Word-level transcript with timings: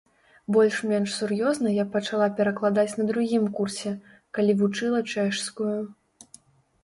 Больш-менш 0.55 1.09
сур'ёзна 1.17 1.73
я 1.73 1.83
пачала 1.95 2.29
перакладаць 2.39 2.95
на 3.01 3.05
другім 3.11 3.45
курсе, 3.59 3.93
калі 4.37 4.55
вучыла 4.61 4.99
чэшскую. 5.11 5.77